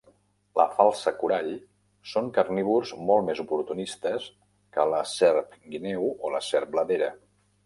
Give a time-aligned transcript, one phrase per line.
[0.59, 1.51] La falsa corall
[2.13, 4.27] són carnívors molt més oportunistes
[4.79, 7.13] que la serp guineu o la serp bladera.